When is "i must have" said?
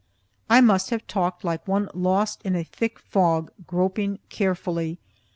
0.49-1.05